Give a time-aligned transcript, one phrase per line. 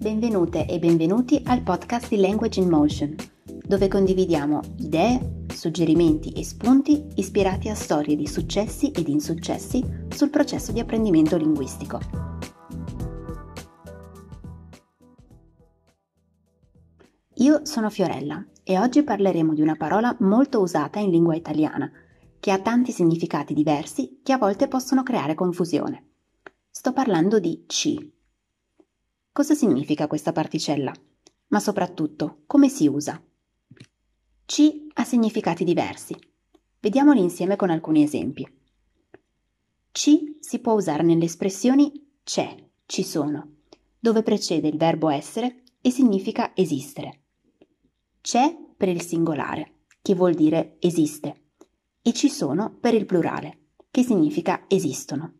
[0.00, 7.08] Benvenute e benvenuti al podcast di Language in Motion, dove condividiamo idee, suggerimenti e spunti
[7.16, 12.00] ispirati a storie di successi ed insuccessi sul processo di apprendimento linguistico.
[17.34, 21.92] Io sono Fiorella e oggi parleremo di una parola molto usata in lingua italiana,
[22.40, 26.12] che ha tanti significati diversi che a volte possono creare confusione.
[26.70, 28.18] Sto parlando di ci.
[29.32, 30.92] Cosa significa questa particella?
[31.48, 33.22] Ma soprattutto, come si usa?
[34.44, 36.16] Ci ha significati diversi.
[36.80, 38.44] Vediamoli insieme con alcuni esempi.
[39.92, 43.58] Ci si può usare nelle espressioni c'è, ci sono,
[44.00, 47.22] dove precede il verbo essere e significa esistere.
[48.20, 51.50] C'è per il singolare, che vuol dire esiste,
[52.02, 55.34] e ci sono per il plurale, che significa esistono.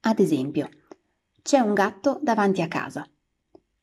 [0.00, 0.68] Ad esempio,
[1.44, 3.06] c'è un gatto davanti a casa,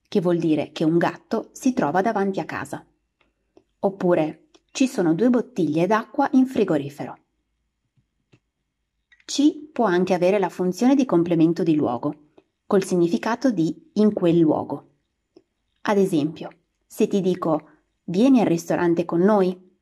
[0.07, 2.83] che vuol dire che un gatto si trova davanti a casa.
[3.81, 7.19] Oppure ci sono due bottiglie d'acqua in frigorifero.
[9.25, 12.29] Ci può anche avere la funzione di complemento di luogo,
[12.65, 14.89] col significato di in quel luogo.
[15.81, 16.49] Ad esempio,
[16.87, 17.69] se ti dico
[18.05, 19.77] vieni al ristorante con noi,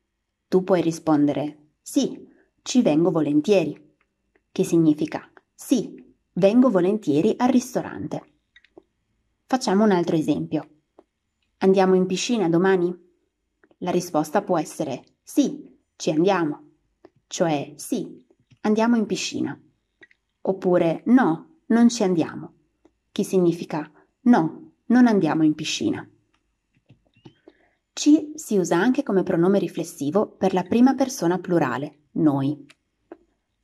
[0.48, 2.28] tu puoi rispondere sì,
[2.60, 3.94] ci vengo volentieri,
[4.52, 5.99] che significa sì,
[6.40, 8.22] Vengo volentieri al ristorante.
[9.44, 10.84] Facciamo un altro esempio.
[11.58, 12.98] Andiamo in piscina domani?
[13.80, 16.68] La risposta può essere sì, ci andiamo.
[17.26, 18.24] Cioè sì,
[18.62, 19.60] andiamo in piscina.
[20.40, 22.54] Oppure no, non ci andiamo.
[23.12, 26.08] Che significa no, non andiamo in piscina.
[27.92, 32.64] Ci si usa anche come pronome riflessivo per la prima persona plurale, noi.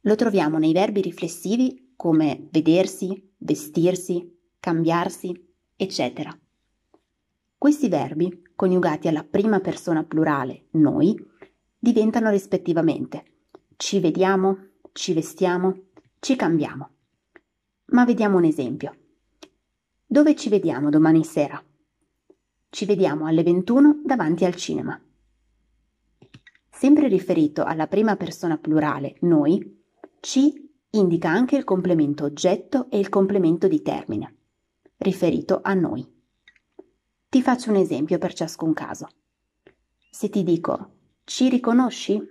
[0.03, 5.35] Lo troviamo nei verbi riflessivi come vedersi, vestirsi, cambiarsi,
[5.75, 6.39] eccetera.
[7.59, 11.17] Questi verbi, coniugati alla prima persona plurale, noi,
[11.79, 13.25] diventano rispettivamente
[13.77, 15.83] ci vediamo, ci vestiamo,
[16.19, 16.91] ci cambiamo.
[17.87, 18.97] Ma vediamo un esempio.
[20.07, 21.63] Dove ci vediamo domani sera?
[22.71, 25.01] Ci vediamo alle 21 davanti al cinema.
[26.71, 29.85] Sempre riferito alla prima persona plurale, noi,
[30.21, 30.66] ci
[30.97, 34.37] indica anche il complemento oggetto e il complemento di termine,
[34.99, 36.07] riferito a noi.
[37.29, 39.09] Ti faccio un esempio per ciascun caso.
[40.11, 42.23] Se ti dico ci riconosci?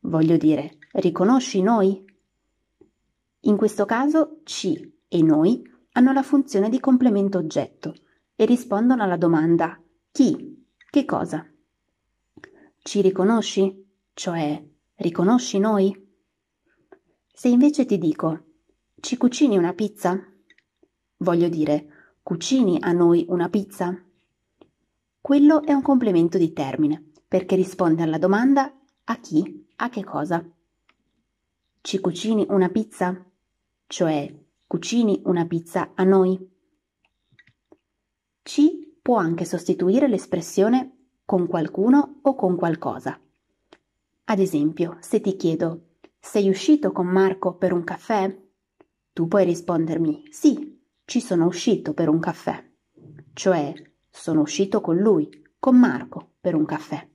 [0.00, 2.04] Voglio dire, riconosci noi?
[3.40, 7.94] In questo caso ci e noi hanno la funzione di complemento oggetto
[8.36, 9.82] e rispondono alla domanda
[10.12, 10.62] chi?
[10.76, 11.46] Che cosa?
[12.82, 13.86] Ci riconosci?
[14.12, 14.62] Cioè,
[14.96, 16.07] riconosci noi?
[17.38, 18.46] Se invece ti dico
[18.98, 20.20] ci cucini una pizza?
[21.18, 23.96] Voglio dire, cucini a noi una pizza?
[25.20, 30.44] Quello è un complemento di termine, perché risponde alla domanda a chi, a che cosa.
[31.80, 33.24] Ci cucini una pizza?
[33.86, 34.34] Cioè,
[34.66, 36.44] cucini una pizza a noi?
[38.42, 43.16] Ci può anche sostituire l'espressione con qualcuno o con qualcosa.
[44.24, 45.87] Ad esempio, se ti chiedo
[46.20, 48.36] sei uscito con Marco per un caffè?
[49.12, 52.64] Tu puoi rispondermi sì, ci sono uscito per un caffè.
[53.32, 53.74] Cioè,
[54.10, 57.08] sono uscito con lui, con Marco, per un caffè.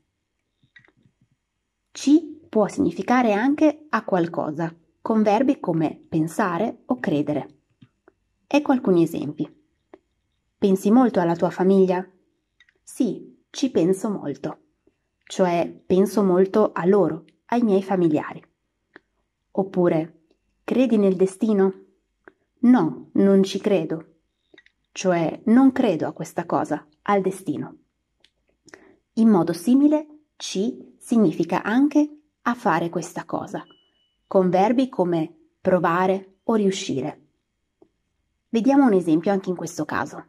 [1.92, 7.62] Ci può significare anche a qualcosa, con verbi come pensare o credere.
[8.48, 9.48] Ecco alcuni esempi.
[10.58, 12.08] Pensi molto alla tua famiglia?
[12.82, 14.58] Sì, ci penso molto.
[15.24, 18.42] Cioè, penso molto a loro, ai miei familiari.
[19.56, 20.22] Oppure,
[20.64, 21.74] credi nel destino?
[22.62, 24.16] No, non ci credo.
[24.92, 27.78] Cioè, non credo a questa cosa, al destino.
[29.14, 33.64] In modo simile, ci significa anche a fare questa cosa,
[34.26, 35.32] con verbi come
[35.62, 37.22] provare o riuscire.
[38.50, 40.26] Vediamo un esempio anche in questo caso.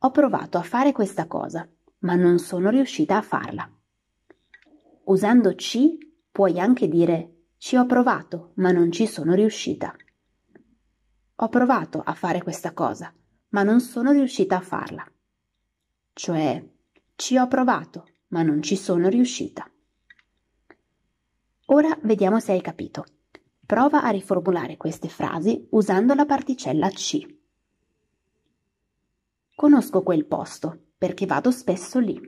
[0.00, 1.66] Ho provato a fare questa cosa,
[2.00, 3.70] ma non sono riuscita a farla.
[5.04, 5.98] Usando ci
[6.30, 9.94] puoi anche dire ci ho provato, ma non ci sono riuscita.
[11.36, 13.12] Ho provato a fare questa cosa,
[13.50, 15.04] ma non sono riuscita a farla.
[16.12, 16.68] Cioè,
[17.16, 19.68] ci ho provato, ma non ci sono riuscita.
[21.66, 23.04] Ora vediamo se hai capito.
[23.66, 27.26] Prova a riformulare queste frasi usando la particella C.
[29.54, 32.20] Conosco quel posto perché vado spesso lì.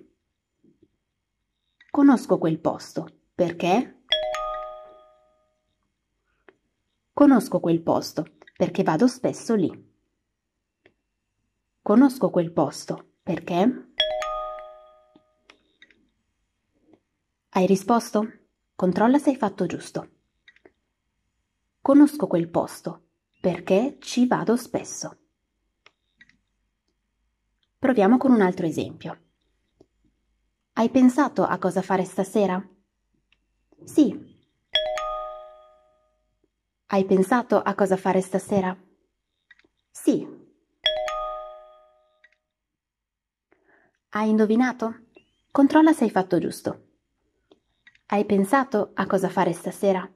[1.91, 3.98] Conosco quel posto perché
[7.19, 9.69] Conosco quel posto perché vado spesso lì.
[11.83, 13.15] Conosco quel posto.
[13.25, 13.89] Perché?
[17.49, 18.25] Hai risposto?
[18.77, 20.11] Controlla se hai fatto giusto.
[21.81, 23.09] Conosco quel posto
[23.41, 25.19] perché ci vado spesso.
[27.81, 29.23] Proviamo con un altro esempio.
[30.75, 32.65] Hai pensato a cosa fare stasera?
[33.83, 34.38] Sì.
[36.91, 38.75] Hai pensato a cosa fare stasera?
[39.91, 40.27] Sì.
[44.09, 45.01] Hai indovinato?
[45.51, 46.87] Controlla se hai fatto giusto.
[48.07, 50.11] Hai pensato a cosa fare stasera?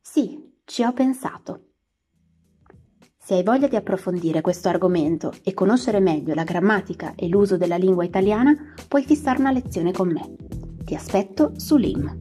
[0.00, 1.74] Sì, ci ho pensato.
[3.16, 7.76] Se hai voglia di approfondire questo argomento e conoscere meglio la grammatica e l'uso della
[7.76, 10.34] lingua italiana, puoi fissare una lezione con me.
[10.84, 12.20] Ti aspetto su LIM.